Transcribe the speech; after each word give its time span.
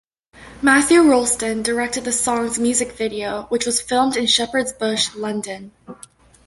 Matthew 0.63 1.01
Rolston 1.03 1.61
directed 1.61 2.05
the 2.05 2.11
song's 2.11 2.57
music 2.57 2.93
video, 2.93 3.43
which 3.49 3.67
was 3.67 3.79
filmed 3.79 4.17
in 4.17 4.25
Shepherd's 4.25 4.73
Bush, 4.73 5.13
London. 5.13 5.73